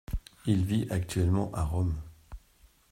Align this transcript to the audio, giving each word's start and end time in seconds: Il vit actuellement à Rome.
Il 0.47 0.65
vit 0.65 0.87
actuellement 0.89 1.51
à 1.53 1.63
Rome. 1.63 1.93